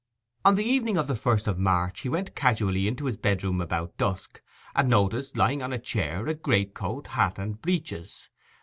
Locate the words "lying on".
5.37-5.71